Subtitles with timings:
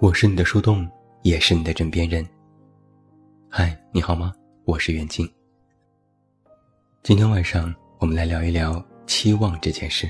[0.00, 0.88] 我是你的树洞，
[1.22, 2.24] 也是你的枕边人。
[3.48, 4.32] 嗨，你好吗？
[4.64, 5.28] 我是袁静。
[7.02, 10.08] 今天晚上我们来聊一聊期望这件事。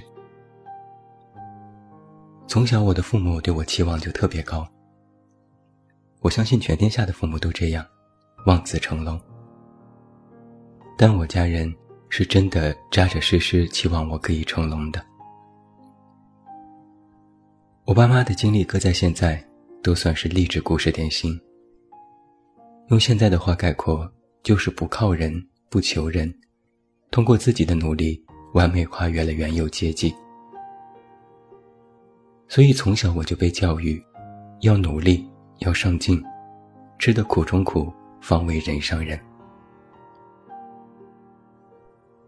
[2.46, 4.68] 从小我的父母对我期望就特别高，
[6.20, 7.82] 我相信全天下的父母都这样，
[8.44, 9.18] 望子成龙。
[10.98, 11.74] 但我家人
[12.10, 15.02] 是真的扎扎实实期望我可以成龙的。
[17.86, 19.42] 我爸妈的经历搁在现在。
[19.82, 21.38] 都算是励志故事典型。
[22.88, 24.10] 用现在的话概括，
[24.42, 26.32] 就是不靠人，不求人，
[27.10, 28.22] 通过自己的努力，
[28.54, 30.14] 完美跨越了原有阶级。
[32.48, 34.02] 所以从小我就被教育，
[34.62, 35.28] 要努力，
[35.58, 36.22] 要上进，
[36.98, 39.20] 吃得苦中苦，方为人上人。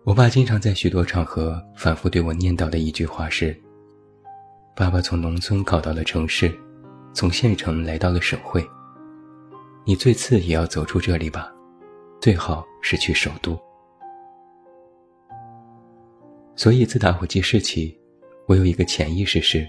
[0.05, 3.59] 我爸经常在许多场合反复对我念叨的一句话是
[4.77, 6.55] ：“爸爸从农村考到了城市。”
[7.12, 8.64] 从县城来到了省会，
[9.84, 11.52] 你最次也要走出这里吧，
[12.20, 13.58] 最好是去首都。
[16.55, 17.98] 所以自打我记事起，
[18.47, 19.67] 我有一个潜意识是，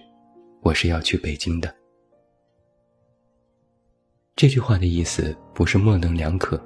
[0.62, 1.74] 我是要去北京的。
[4.36, 6.62] 这句话的意思不是模棱两可，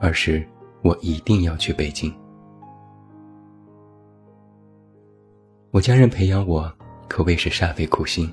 [0.00, 0.46] 而是
[0.82, 2.14] 我一定要去北京。
[5.70, 6.72] 我家人培养我
[7.08, 8.32] 可谓是煞费苦心。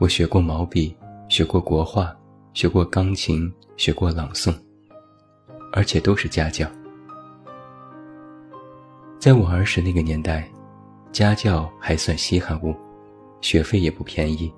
[0.00, 0.94] 我学过毛笔，
[1.28, 2.14] 学过国画，
[2.52, 4.52] 学过钢琴，学过朗诵，
[5.72, 6.68] 而且都是家教。
[9.20, 10.50] 在我儿时那个年代，
[11.12, 12.74] 家教还算稀罕物，
[13.40, 14.52] 学费也不便宜，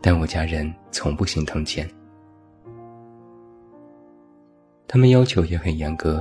[0.00, 1.88] 但我家人从不心疼钱。
[4.88, 6.20] 他们要求也很严格，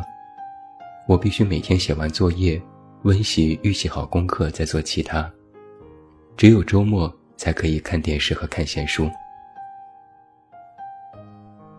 [1.07, 2.61] 我必须每天写完作业，
[3.01, 5.29] 温习预习好功课再做其他，
[6.37, 7.11] 只有周末。
[7.41, 9.09] 才可以看电视和看闲书。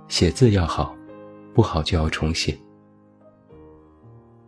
[0.08, 0.92] 写字要好，
[1.54, 2.58] 不好就要重写。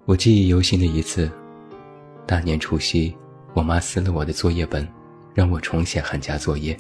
[0.07, 1.31] 我记忆犹新的一次，
[2.27, 3.17] 大年除夕，
[3.53, 4.85] 我妈撕了我的作业本，
[5.33, 6.77] 让我重写寒假作业。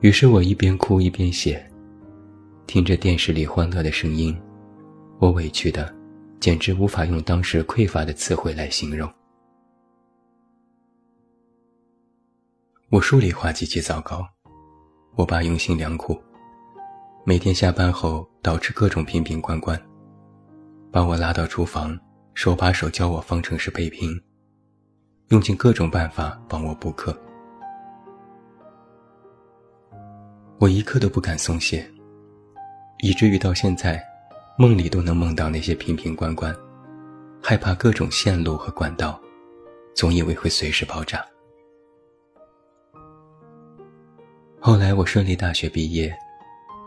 [0.00, 1.66] 于是我一边哭一边写，
[2.66, 4.38] 听着电视里欢乐的声音，
[5.20, 5.90] 我委屈的，
[6.38, 9.10] 简直无法用当时匮乏的词汇来形容。
[12.90, 14.26] 我数理化极其糟糕，
[15.14, 16.18] 我爸用心良苦，
[17.22, 19.78] 每天下班后捯饬各种瓶瓶罐罐，
[20.90, 21.98] 把我拉到厨房，
[22.32, 24.18] 手把手教我方程式配平，
[25.28, 27.14] 用尽各种办法帮我补课。
[30.58, 31.86] 我一刻都不敢松懈，
[33.00, 34.02] 以至于到现在，
[34.56, 36.56] 梦里都能梦到那些瓶瓶罐罐，
[37.42, 39.20] 害怕各种线路和管道，
[39.94, 41.22] 总以为会随时爆炸。
[44.60, 46.12] 后来我顺利大学毕业，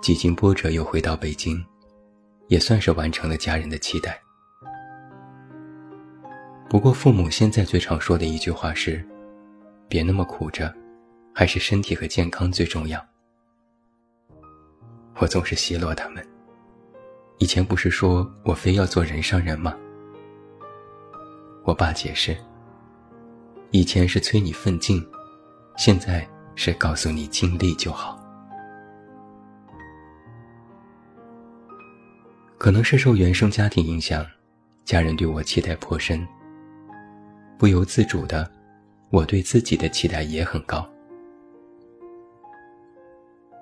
[0.01, 1.63] 几经波折又回到北京，
[2.47, 4.19] 也算是完成了家人的期待。
[6.69, 9.03] 不过父母现在最常说的一句话是
[9.87, 10.73] ：“别那么苦着，
[11.33, 13.03] 还是身体和健康最重要。”
[15.17, 16.25] 我总是奚落他们。
[17.39, 19.75] 以前不是说我非要做人上人吗？
[21.63, 22.35] 我爸解释
[23.71, 25.01] ：“以前是催你奋进，
[25.77, 28.19] 现在……”是告诉你尽力就好。
[32.57, 34.25] 可能是受原生家庭影响，
[34.85, 36.27] 家人对我期待颇深。
[37.57, 38.49] 不由自主的，
[39.09, 40.87] 我对自己的期待也很高。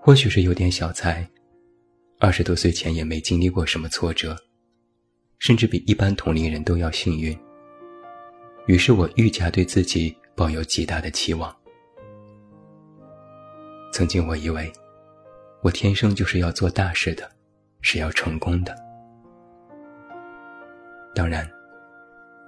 [0.01, 1.25] 或许是有点小才，
[2.19, 4.35] 二十多岁前也没经历过什么挫折，
[5.38, 7.38] 甚至比一般同龄人都要幸运。
[8.67, 11.56] 于是我愈加对自己抱有极大的期望。
[13.99, 14.71] 曾经我以为，
[15.59, 17.29] 我天生就是要做大事的，
[17.81, 18.73] 是要成功的。
[21.13, 21.45] 当然，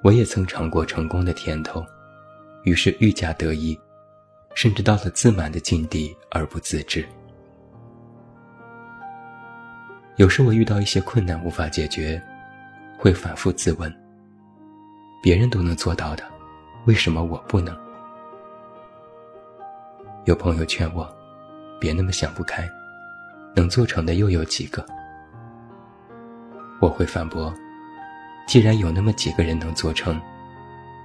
[0.01, 1.85] 我也曾尝过成功的甜头，
[2.63, 3.77] 于是愈加得意，
[4.53, 7.05] 甚至到了自满的境地而不自知。
[10.15, 12.23] 有时我遇到一些困难无法解决，
[12.97, 13.93] 会反复自问：
[15.21, 16.23] 别人都能做到的，
[16.85, 17.77] 为什么我不能？
[20.23, 21.13] 有朋友劝我。
[21.81, 22.69] 别那么想不开，
[23.55, 24.85] 能做成的又有几个？
[26.79, 27.51] 我会反驳：
[28.47, 30.21] 既然有那么几个人能做成，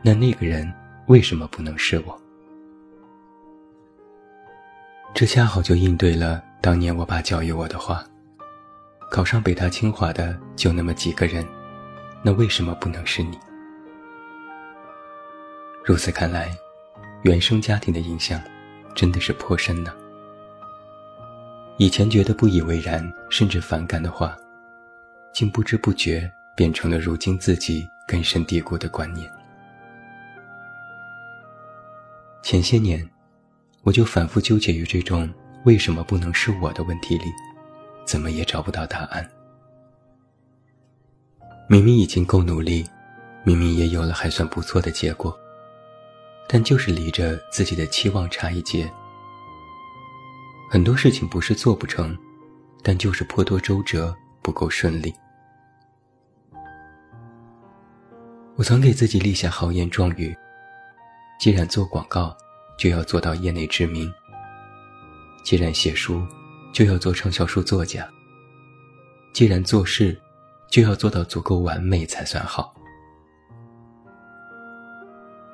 [0.02, 0.70] 那那个人
[1.06, 2.20] 为什么不能是我？
[5.14, 8.04] 这恰好就应对了当年我爸教育我的话：
[9.10, 11.42] 考上北大清华的就那么几个人，
[12.22, 13.38] 那为什么不能是你？
[15.82, 16.54] 如此看来，
[17.22, 18.38] 原生家庭的影响。
[18.94, 19.92] 真的是颇深呢。
[21.78, 24.34] 以前觉得不以为然，甚至反感的话，
[25.34, 29.30] 竟不知不觉变成了如今自己根深蒂固的观念。
[32.42, 33.06] 前些年，
[33.82, 35.30] 我就反复纠结于这种
[35.64, 37.24] 为什么不能是我的问题里，
[38.06, 39.28] 怎么也找不到答案。
[41.68, 42.86] 明明已经够努力，
[43.44, 45.38] 明明也有了还算不错的结果，
[46.48, 48.90] 但就是离着自己的期望差一截。
[50.68, 52.16] 很多事情不是做不成，
[52.82, 55.14] 但就是颇多周折，不够顺利。
[58.56, 60.36] 我曾给自己立下豪言壮语。
[61.38, 62.34] 既然做广告，
[62.78, 64.10] 就要做到业内知名；
[65.44, 66.26] 既然写书，
[66.72, 68.02] 就要做畅销书作家；
[69.34, 70.18] 既然做事，
[70.70, 72.74] 就要做到足够完美才算好。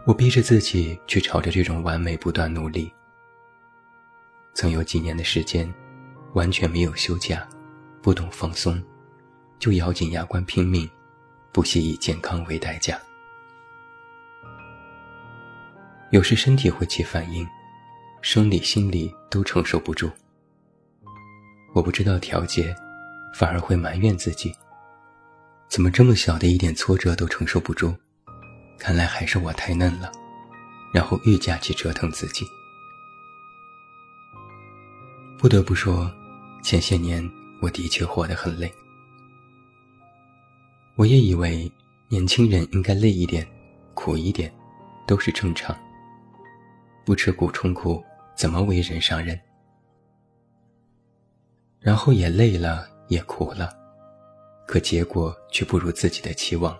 [0.07, 2.91] 我逼着自己去朝着这种完美不断努力。
[4.55, 5.73] 曾有几年的时间，
[6.35, 7.47] 完全没有休假，
[8.03, 8.83] 不懂放松，
[9.59, 10.89] 就咬紧牙关拼命，
[11.53, 13.01] 不惜以健康为代价。
[16.11, 17.47] 有时身体会起反应，
[18.21, 20.11] 生理、心理都承受不住。
[21.75, 22.75] 我不知道调节，
[23.35, 24.55] 反而会埋怨自己：
[25.69, 27.95] 怎么这么小的一点挫折都承受不住？
[28.79, 30.13] 看来还是我太嫩了。
[30.93, 32.45] 然后愈加去折腾自己。
[35.43, 36.09] 不得不说，
[36.63, 37.21] 前些年
[37.61, 38.73] 我的确活得很累。
[40.95, 41.69] 我也以为
[42.09, 43.45] 年轻人应该累一点、
[43.93, 44.55] 苦一点，
[45.05, 45.77] 都是正常。
[47.05, 48.01] 不吃苦冲苦，
[48.37, 49.37] 怎么为人上人？
[51.81, 53.69] 然后也累了，也苦了，
[54.65, 56.79] 可结果却不如自己的期望。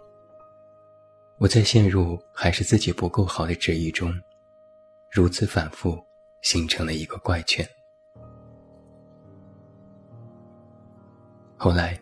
[1.39, 4.15] 我在陷入还是自己不够好的质疑中，
[5.11, 6.01] 如此反复，
[6.43, 7.69] 形成了一个怪圈。
[11.65, 11.97] 后来，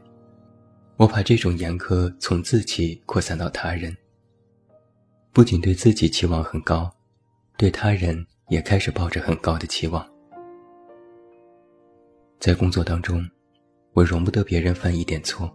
[0.96, 3.94] 我把这种严苛从自己扩散到他人，
[5.34, 6.90] 不仅对自己期望很高。
[7.58, 10.02] 对他人也开始抱着很高的期望，
[12.38, 13.22] 在工作当中，
[13.92, 15.54] 我容不得别人犯一点错，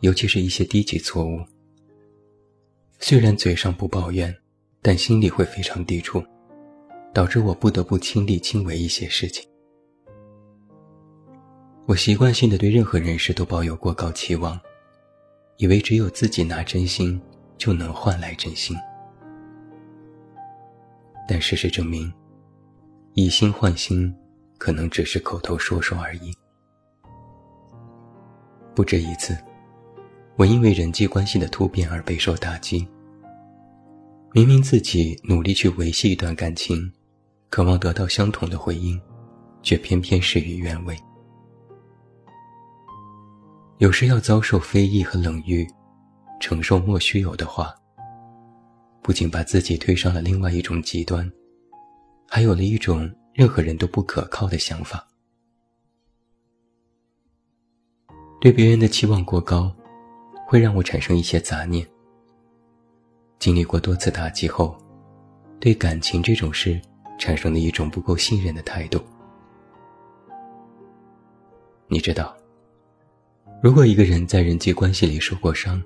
[0.00, 1.38] 尤其是一些低级错误。
[2.98, 4.34] 虽然嘴上不抱怨，
[4.80, 6.24] 但心里会非常抵触，
[7.12, 9.46] 导致我不得不亲力亲为一些事情。
[11.86, 14.58] 我习惯性的对任何人事都抱有过高期望，
[15.58, 17.20] 以为只有自己拿真心，
[17.58, 18.74] 就能换来真心。
[21.28, 22.10] 但事实证明，
[23.12, 24.14] 以心换心，
[24.56, 26.32] 可能只是口头说说而已。
[28.74, 29.36] 不止一次，
[30.36, 32.88] 我因为人际关系的突变而备受打击。
[34.32, 36.90] 明明自己努力去维系一段感情，
[37.50, 38.98] 渴望得到相同的回应，
[39.62, 40.98] 却偏偏事与愿违。
[43.78, 45.66] 有时要遭受非议和冷遇，
[46.40, 47.74] 承受莫须有的话。
[49.02, 51.30] 不仅把自己推上了另外一种极端，
[52.28, 55.06] 还有了一种任何人都不可靠的想法。
[58.40, 59.74] 对别人的期望过高，
[60.46, 61.86] 会让我产生一些杂念。
[63.40, 64.78] 经历过多次打击后，
[65.58, 66.80] 对感情这种事
[67.18, 69.02] 产生了一种不够信任的态度。
[71.88, 72.34] 你知道，
[73.62, 75.82] 如果一个人在人际关系里受过伤，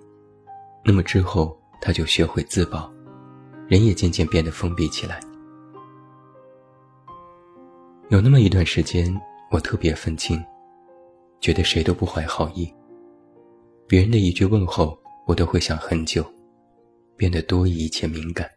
[0.84, 2.92] 那么之后他就学会自保。
[3.68, 5.20] 人也渐渐变得封闭起来。
[8.08, 9.14] 有那么一段时间，
[9.50, 10.42] 我特别愤青，
[11.38, 12.72] 觉得谁都不怀好意。
[13.86, 16.24] 别人的一句问候，我都会想很久，
[17.14, 18.48] 变得多疑且敏感。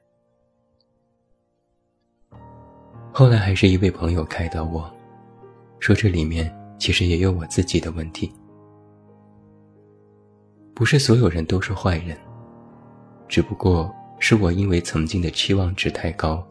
[3.11, 4.89] 后来还是一位朋友开导我，
[5.79, 6.49] 说这里面
[6.79, 8.31] 其实也有我自己的问题，
[10.81, 12.17] 不是所有人都是坏人，
[13.27, 13.93] 只不过。
[14.17, 16.43] 是我因为曾经的期望值太高，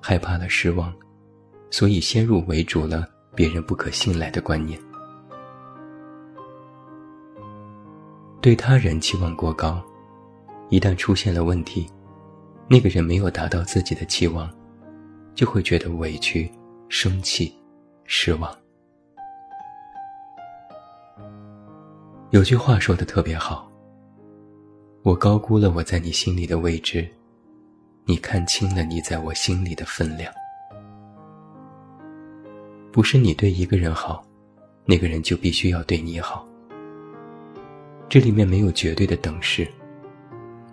[0.00, 0.90] 害怕了失望，
[1.70, 4.80] 所以先入为主了别人不可信赖的观念。
[8.40, 9.82] 对他人期望过高，
[10.70, 11.86] 一旦出现了问题，
[12.68, 14.50] 那个人没有达到自己的期望，
[15.34, 16.50] 就会觉得委屈、
[16.88, 17.54] 生气、
[18.04, 18.50] 失望。
[22.30, 23.70] 有句话说的特别好。
[25.04, 27.06] 我高估了我在你心里的位置，
[28.06, 30.32] 你看清了你在我心里的分量。
[32.90, 34.24] 不是你对一个人好，
[34.86, 36.48] 那个人就必须要对你好。
[38.08, 39.68] 这里面没有绝对的等式，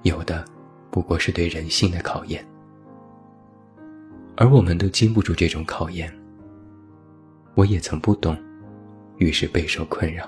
[0.04, 0.46] 有的
[0.90, 2.42] 不过是对人性的考验。
[4.38, 6.10] 而我们都经不住这种考验，
[7.56, 8.42] 我也曾不懂，
[9.18, 10.26] 于是备受困扰。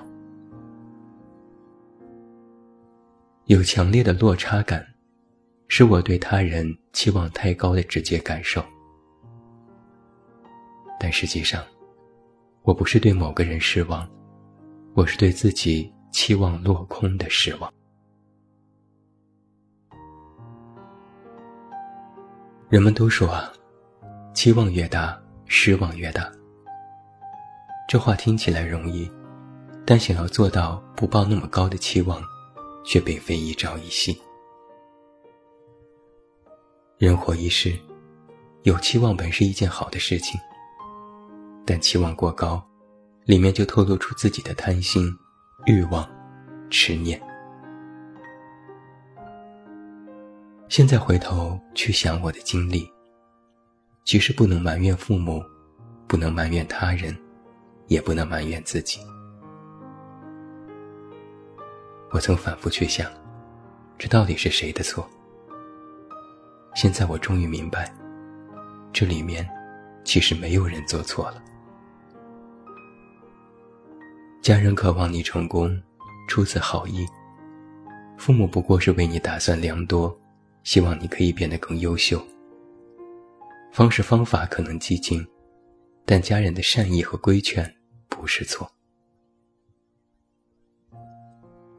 [3.46, 4.82] 有强烈的落差感，
[5.68, 8.64] 是我对他人期望太高的直接感受。
[10.98, 11.62] 但实际上，
[12.62, 14.08] 我不是对某个人失望，
[14.94, 17.70] 我是对自己期望落空的失望。
[22.70, 23.52] 人们都说啊，
[24.32, 26.32] 期望越大，失望越大。
[27.86, 29.06] 这话听起来容易，
[29.84, 32.22] 但想要做到不抱那么高的期望，
[32.84, 34.16] 却并非一朝一夕。
[36.98, 37.76] 人活一世，
[38.62, 40.40] 有期望本是一件好的事情，
[41.66, 42.64] 但期望过高，
[43.24, 45.12] 里面就透露出自己的贪心、
[45.66, 46.08] 欲望、
[46.70, 47.20] 执念。
[50.68, 52.90] 现在回头去想我的经历，
[54.04, 55.42] 其实不能埋怨父母，
[56.06, 57.16] 不能埋怨他人，
[57.88, 59.00] 也不能埋怨自己。
[62.14, 63.10] 我曾反复去想，
[63.98, 65.04] 这到底是谁的错？
[66.76, 67.92] 现在我终于明白，
[68.92, 69.44] 这里面
[70.04, 71.42] 其实没有人做错了。
[74.40, 75.76] 家人渴望你成功，
[76.28, 77.04] 出自好意；
[78.16, 80.16] 父母不过是为你打算良多。
[80.62, 82.24] 希望你可以变得更优秀。
[83.70, 85.26] 方式方法可能激进，
[86.06, 87.70] 但家人的善意和规劝
[88.08, 88.70] 不是错。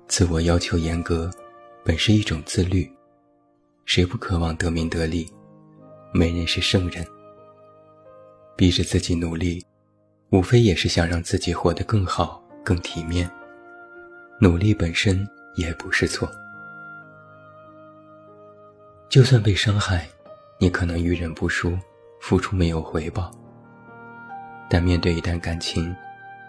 [0.08, 1.30] 自我要求严格，
[1.84, 2.90] 本是一种自律。
[3.86, 5.28] 谁不渴望得名得利？
[6.14, 7.06] 没人是圣人。
[8.56, 9.66] 逼着自己努力，
[10.30, 13.30] 无非也是想让自己活得更好、更体面。
[14.40, 16.30] 努力本身也不是错。
[19.10, 20.08] 就算被伤害，
[20.60, 21.78] 你可能遇人不淑，
[22.22, 23.32] 付出没有回报。
[24.70, 25.94] 但面对一段感情，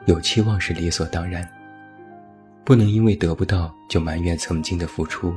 [0.04, 1.50] 有期望是理所当然。
[2.66, 5.32] 不能因为得不到就埋怨曾经的付出，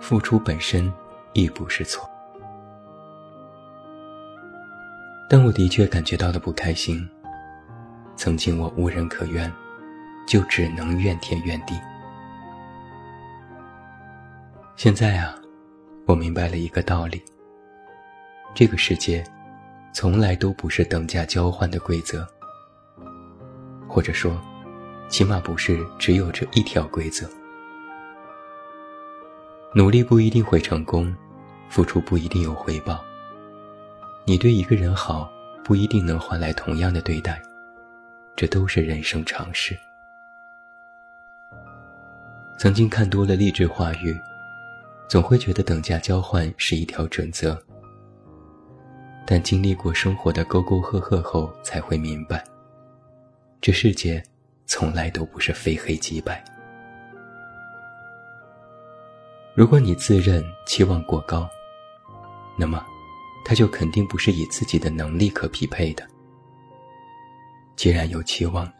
[0.00, 0.90] 付出本身
[1.32, 2.08] 亦不是错。
[5.28, 7.04] 但我的确感觉到了不开心。
[8.14, 9.52] 曾经我无人可怨，
[10.24, 11.74] 就只能怨天怨地。
[14.76, 15.36] 现在啊。
[16.04, 17.22] 我明白了一个道理：
[18.54, 19.24] 这个世界，
[19.92, 22.26] 从来都不是等价交换的规则，
[23.88, 24.36] 或者说，
[25.12, 27.28] 起码不是只有这一条规则。
[29.74, 31.14] 努力不一定会成功，
[31.68, 32.98] 付出不一定有回报。
[34.24, 35.30] 你对一个人好，
[35.62, 37.40] 不一定能换来同样的对待，
[38.34, 39.76] 这都是人生常识。
[42.58, 44.18] 曾经看多了励志话语。
[45.08, 47.60] 总会觉得等价交换是一条准则，
[49.26, 52.42] 但经历过生活的沟沟壑壑后，才会明白，
[53.60, 54.22] 这世界
[54.66, 56.42] 从来都不是非黑即白。
[59.54, 61.48] 如果你自认期望过高，
[62.58, 62.84] 那么，
[63.44, 66.06] 它就肯定不是以自己的能力可匹配的。
[67.76, 68.70] 既然有期望，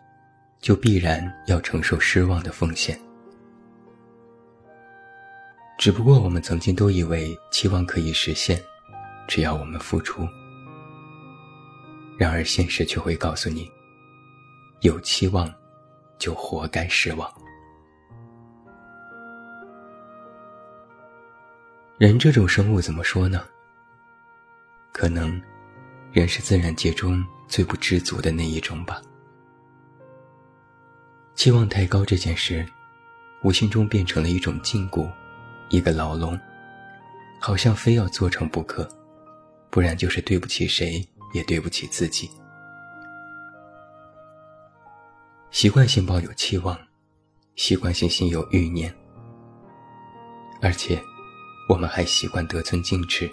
[0.61, 2.99] 就必然要承受失望的风险。
[5.79, 8.63] 只不过我们曾经都以为期望可以实现，
[9.27, 10.27] 只要我们付出。
[12.17, 13.69] 然而现实却会告诉你，
[14.83, 15.53] 有期望，
[16.23, 17.29] 就活该失望。
[21.99, 23.45] 人这种生物怎么说呢？
[24.93, 25.43] 可能，
[26.13, 29.03] 人是自然界中最不知足的那一种吧。
[31.35, 32.65] 期望太高这件事，
[33.43, 35.11] 无形中变成了一种禁锢。
[35.71, 36.39] 一个牢笼，
[37.41, 38.89] 好像非要做成不可，
[39.71, 42.31] 不然就是对不起谁，也对不起自己。
[45.53, 46.77] 习惯性抱有期望，
[47.57, 48.93] 习惯性心有欲念，
[50.63, 50.99] 而且
[51.69, 53.31] 我们还习惯得寸进尺。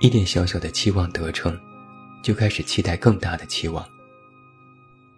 [0.00, 1.58] 一点小小的期望得逞，
[2.22, 3.82] 就开始期待更大的期望。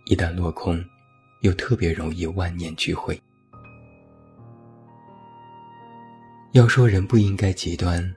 [0.04, 0.82] 一旦落空，
[1.40, 3.20] 又特别容易万念俱灰。
[6.52, 8.14] 要说人不应该极端，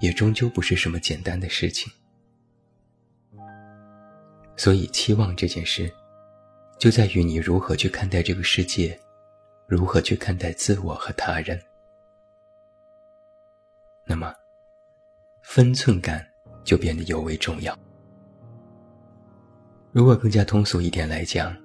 [0.00, 1.92] 也终究不是什么简单的事情。
[4.56, 5.92] 所以，期望这件事，
[6.78, 8.98] 就在于你如何去看待这个世界，
[9.66, 11.60] 如何去看待自我和他人。
[14.06, 14.32] 那么，
[15.42, 16.24] 分寸感
[16.64, 17.76] 就变得尤为重要。
[19.90, 21.56] 如果更加通俗一点来讲，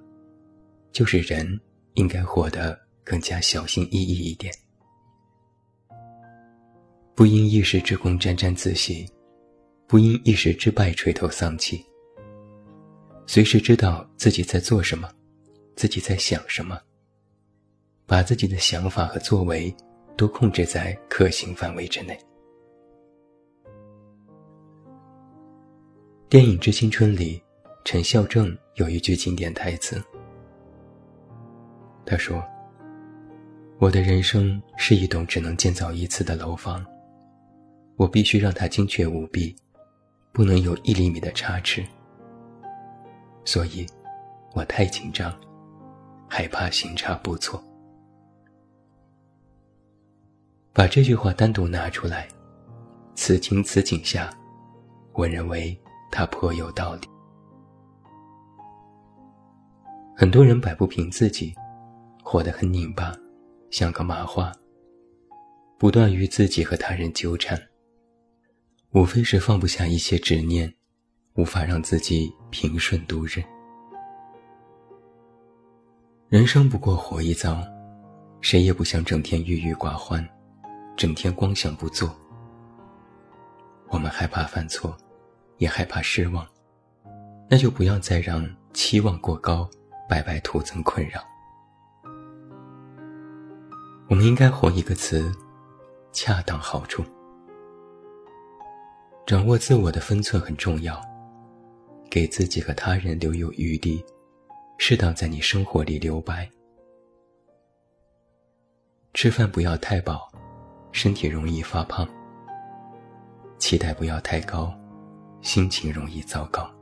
[0.90, 1.46] 就是人
[1.94, 4.52] 应该活得更加小心翼翼一点。
[7.14, 9.08] 不因一时之功沾沾自喜，
[9.86, 11.84] 不因一时之败垂头丧气。
[13.26, 15.10] 随时知道自己在做什么，
[15.76, 16.78] 自己在想什么，
[18.06, 19.74] 把自己的想法和作为
[20.16, 22.18] 都控制在可行范围之内。
[26.28, 27.42] 电影《致青春》里，
[27.84, 30.02] 陈孝正有一句经典台词，
[32.04, 32.44] 他说
[33.80, 36.84] ：“我的人生是一栋只能建造一次的楼房，
[37.96, 39.56] 我必须让它精确无比，
[40.32, 41.84] 不能有一厘米的差池。
[43.44, 43.86] 所以，
[44.54, 45.34] 我太紧张，
[46.28, 47.62] 害怕行差步错。”
[50.72, 52.28] 把这句话单独拿出来，
[53.14, 54.30] 此情此景下，
[55.12, 55.78] 我认为。
[56.16, 57.08] 他颇有道理。
[60.16, 61.52] 很多人摆不平自己，
[62.22, 63.12] 活得很拧巴，
[63.68, 64.52] 像个麻花，
[65.76, 67.60] 不断与自己和他人纠缠，
[68.92, 70.72] 无非是放不下一些执念，
[71.34, 73.42] 无法让自己平顺度日。
[76.28, 77.62] 人生不过活一遭，
[78.40, 80.26] 谁也不想整天郁郁寡欢，
[80.96, 82.14] 整天光想不做。
[83.88, 84.96] 我们害怕犯错。
[85.58, 86.44] 也害怕失望，
[87.48, 89.70] 那就不要再让期望过高，
[90.08, 91.20] 白白徒增困扰。
[94.08, 95.32] 我们应该活一个词，
[96.10, 97.04] 恰当好处。
[99.24, 101.00] 掌握自我的分寸很重要，
[102.10, 104.04] 给自己和他人留有余地，
[104.78, 106.48] 适当在你生活里留白。
[109.12, 110.30] 吃饭不要太饱，
[110.92, 112.08] 身体容易发胖。
[113.58, 114.74] 期待不要太高。
[115.42, 116.74] 心情容易糟糕，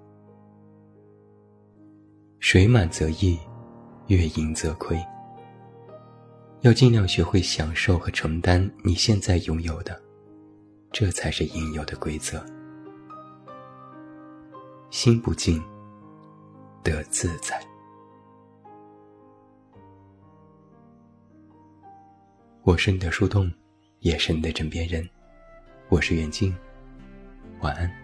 [2.39, 3.37] 水满则溢，
[4.07, 4.97] 月盈则亏。
[6.61, 10.01] 要尽量学会享受和承担你现在拥有的，
[10.93, 12.41] 这才是应有的规则。
[14.93, 15.59] 心不静，
[16.85, 17.59] 得自在。
[22.63, 23.51] 我是你的树洞，
[24.01, 25.09] 也是你的枕边人。
[25.89, 26.55] 我是远静，
[27.63, 28.02] 晚安。